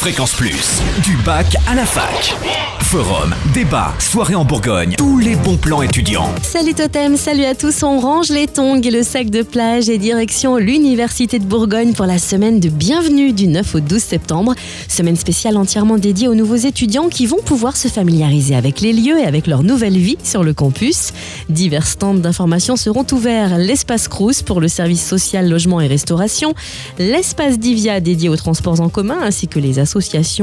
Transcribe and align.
Fréquence 0.00 0.32
Plus, 0.32 0.80
du 1.02 1.14
bac 1.26 1.58
à 1.68 1.74
la 1.74 1.84
fac. 1.84 2.34
Forum, 2.80 3.34
débat, 3.52 3.94
soirée 4.00 4.34
en 4.34 4.44
Bourgogne, 4.44 4.94
tous 4.96 5.18
les 5.18 5.36
bons 5.36 5.58
plans 5.58 5.82
étudiants. 5.82 6.34
Salut 6.42 6.74
Totem, 6.74 7.16
salut 7.16 7.44
à 7.44 7.54
tous. 7.54 7.84
On 7.84 8.00
range 8.00 8.30
les 8.30 8.48
tongs 8.48 8.80
et 8.80 8.90
le 8.90 9.04
sac 9.04 9.30
de 9.30 9.42
plage 9.42 9.88
et 9.88 9.98
direction 9.98 10.56
l'Université 10.56 11.38
de 11.38 11.44
Bourgogne 11.44 11.92
pour 11.92 12.06
la 12.06 12.18
semaine 12.18 12.58
de 12.58 12.68
bienvenue 12.70 13.32
du 13.32 13.46
9 13.46 13.74
au 13.76 13.80
12 13.80 14.02
septembre. 14.02 14.54
Semaine 14.88 15.14
spéciale 15.14 15.56
entièrement 15.56 15.98
dédiée 15.98 16.26
aux 16.26 16.34
nouveaux 16.34 16.56
étudiants 16.56 17.08
qui 17.08 17.26
vont 17.26 17.42
pouvoir 17.44 17.76
se 17.76 17.86
familiariser 17.86 18.56
avec 18.56 18.80
les 18.80 18.94
lieux 18.94 19.18
et 19.18 19.24
avec 19.24 19.46
leur 19.46 19.62
nouvelle 19.62 19.98
vie 19.98 20.16
sur 20.24 20.42
le 20.42 20.54
campus. 20.54 21.12
Divers 21.50 21.86
stands 21.86 22.14
d'information 22.14 22.74
seront 22.74 23.06
ouverts. 23.12 23.58
L'espace 23.58 24.08
Crous 24.08 24.42
pour 24.42 24.60
le 24.60 24.66
service 24.66 25.06
social, 25.06 25.48
logement 25.48 25.80
et 25.80 25.86
restauration. 25.86 26.54
L'espace 26.98 27.58
Divia 27.58 28.00
dédié 28.00 28.30
aux 28.30 28.36
transports 28.36 28.80
en 28.80 28.88
commun 28.88 29.18
ainsi 29.22 29.46
que 29.46 29.60
les 29.60 29.78
associations 29.78 29.89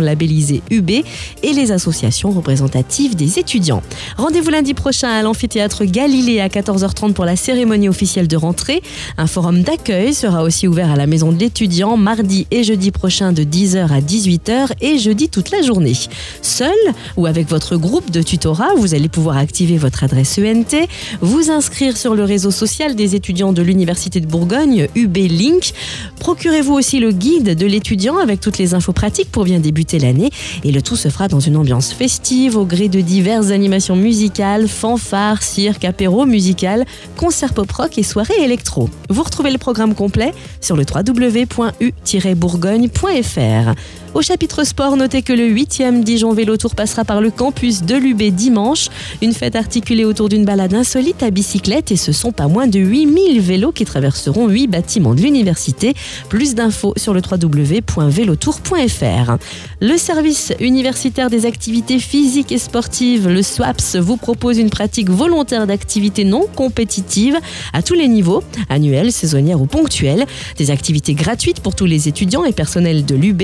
labellisées 0.00 0.62
UB 0.70 0.90
et 0.90 1.52
les 1.52 1.72
associations 1.72 2.30
représentatives 2.30 3.16
des 3.16 3.38
étudiants. 3.38 3.82
Rendez-vous 4.16 4.50
lundi 4.50 4.74
prochain 4.74 5.08
à 5.08 5.22
l'amphithéâtre 5.22 5.84
Galilée 5.84 6.40
à 6.40 6.48
14h30 6.48 7.12
pour 7.12 7.24
la 7.24 7.36
cérémonie 7.36 7.88
officielle 7.88 8.28
de 8.28 8.36
rentrée. 8.36 8.82
Un 9.16 9.26
forum 9.26 9.62
d'accueil 9.62 10.14
sera 10.14 10.42
aussi 10.42 10.66
ouvert 10.66 10.90
à 10.90 10.96
la 10.96 11.06
maison 11.06 11.32
de 11.32 11.38
l'étudiant 11.38 11.96
mardi 11.96 12.46
et 12.50 12.64
jeudi 12.64 12.90
prochain 12.90 13.32
de 13.32 13.42
10h 13.42 13.92
à 13.92 14.00
18h 14.00 14.72
et 14.80 14.98
jeudi 14.98 15.28
toute 15.28 15.50
la 15.50 15.62
journée. 15.62 15.94
Seul 16.42 16.76
ou 17.16 17.26
avec 17.26 17.48
votre 17.48 17.76
groupe 17.76 18.10
de 18.10 18.22
tutorat, 18.22 18.74
vous 18.76 18.94
allez 18.94 19.08
pouvoir 19.08 19.36
activer 19.36 19.76
votre 19.76 20.04
adresse 20.04 20.38
ENT, 20.38 20.86
vous 21.20 21.50
inscrire 21.50 21.96
sur 21.96 22.14
le 22.14 22.24
réseau 22.24 22.50
social 22.50 22.94
des 22.94 23.14
étudiants 23.14 23.52
de 23.52 23.62
l'Université 23.62 24.20
de 24.20 24.26
Bourgogne, 24.26 24.88
UB 24.94 25.16
Link. 25.16 25.72
Procurez-vous 26.20 26.74
aussi 26.74 26.98
le 27.00 27.12
guide 27.12 27.56
de 27.56 27.66
l'étudiant 27.66 28.18
avec 28.18 28.40
toutes 28.40 28.58
les 28.58 28.74
infos 28.74 28.92
pratiques 28.92 29.27
pour 29.28 29.44
bien 29.44 29.60
débuter 29.60 29.98
l'année 29.98 30.30
et 30.64 30.72
le 30.72 30.82
tout 30.82 30.96
se 30.96 31.08
fera 31.08 31.28
dans 31.28 31.40
une 31.40 31.56
ambiance 31.56 31.92
festive 31.92 32.56
au 32.56 32.64
gré 32.64 32.88
de 32.88 33.00
diverses 33.00 33.50
animations 33.50 33.96
musicales, 33.96 34.68
fanfares, 34.68 35.42
cirque, 35.42 35.84
apéro 35.84 36.26
musical, 36.26 36.84
concerts 37.16 37.54
pop-rock 37.54 37.98
et 37.98 38.02
soirées 38.02 38.42
électro. 38.42 38.90
Vous 39.10 39.22
retrouvez 39.22 39.50
le 39.50 39.58
programme 39.58 39.94
complet 39.94 40.32
sur 40.60 40.76
le 40.76 40.84
www.u-bourgogne.fr. 40.84 43.74
Au 44.14 44.22
chapitre 44.22 44.64
sport, 44.64 44.96
notez 44.96 45.20
que 45.22 45.34
le 45.34 45.48
8e 45.48 46.02
Dijon 46.02 46.32
Vélo 46.32 46.56
Tour 46.56 46.74
passera 46.74 47.04
par 47.04 47.20
le 47.20 47.30
campus 47.30 47.82
de 47.82 47.94
l'UB 47.94 48.34
dimanche. 48.34 48.88
Une 49.20 49.34
fête 49.34 49.54
articulée 49.54 50.06
autour 50.06 50.30
d'une 50.30 50.46
balade 50.46 50.72
insolite 50.74 51.22
à 51.22 51.30
bicyclette 51.30 51.92
et 51.92 51.96
ce 51.96 52.12
sont 52.12 52.32
pas 52.32 52.48
moins 52.48 52.66
de 52.66 52.80
8000 52.80 53.40
vélos 53.40 53.72
qui 53.72 53.84
traverseront 53.84 54.48
8 54.48 54.66
bâtiments 54.66 55.14
de 55.14 55.20
l'université. 55.20 55.92
Plus 56.30 56.54
d'infos 56.54 56.94
sur 56.96 57.12
le 57.12 57.20
www.vélotour.fr. 57.20 59.36
Le 59.80 59.96
service 59.98 60.54
universitaire 60.58 61.28
des 61.28 61.44
activités 61.44 61.98
physiques 61.98 62.50
et 62.50 62.58
sportives, 62.58 63.28
le 63.28 63.42
SWAPS, 63.42 63.96
vous 63.96 64.16
propose 64.16 64.56
une 64.58 64.70
pratique 64.70 65.10
volontaire 65.10 65.66
d'activités 65.66 66.24
non 66.24 66.46
compétitives 66.56 67.36
à 67.72 67.82
tous 67.82 67.94
les 67.94 68.08
niveaux, 68.08 68.42
annuelles, 68.70 69.12
saisonnières 69.12 69.60
ou 69.60 69.66
ponctuelles. 69.66 70.24
Des 70.56 70.70
activités 70.70 71.14
gratuites 71.14 71.60
pour 71.60 71.74
tous 71.74 71.86
les 71.86 72.08
étudiants 72.08 72.44
et 72.44 72.52
personnels 72.52 73.04
de 73.04 73.14
l'UB. 73.14 73.42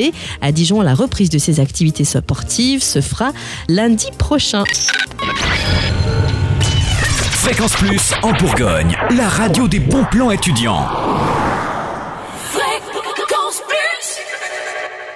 Dijon, 0.55 0.80
la 0.80 0.94
reprise 0.94 1.28
de 1.28 1.38
ces 1.38 1.60
activités 1.60 2.05
sportives 2.05 2.83
se 2.83 3.00
fera 3.00 3.33
lundi 3.69 4.06
prochain. 4.16 4.64
Fréquence 7.44 7.74
Plus 7.74 8.12
en 8.22 8.33
Bourgogne, 8.33 8.97
la 9.14 9.28
radio 9.28 9.69
des 9.69 9.80
bons 9.80 10.05
plans 10.10 10.30
étudiants. 10.30 10.86